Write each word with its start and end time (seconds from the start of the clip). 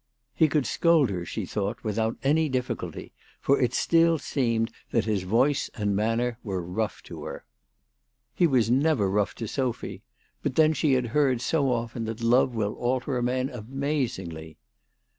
He 0.33 0.47
could 0.47 0.65
scold 0.65 1.11
her, 1.11 1.23
she 1.25 1.45
thought, 1.45 1.83
without 1.83 2.17
any 2.23 2.49
difficulty, 2.49 3.13
for 3.39 3.61
it 3.61 3.71
still 3.75 4.17
seemed 4.17 4.71
that 4.89 5.05
his 5.05 5.21
voice 5.21 5.69
304 5.75 5.75
THE 5.75 5.77
TELEGEAPH 5.77 5.85
GIRL. 5.85 5.89
and 5.89 6.19
manner 6.19 6.39
were 6.43 6.61
rough 6.63 7.03
to 7.03 7.23
her. 7.25 7.45
He 8.33 8.47
was 8.47 8.71
never 8.71 9.07
rough 9.07 9.35
to 9.35 9.47
Sophy; 9.47 10.01
but 10.41 10.55
then 10.55 10.73
she 10.73 10.93
had 10.93 11.05
heard 11.09 11.39
so 11.39 11.71
often 11.71 12.05
that 12.05 12.21
love 12.23 12.55
will 12.55 12.73
alter 12.73 13.15
a 13.19 13.21
man 13.21 13.49
amazingly 13.51 14.57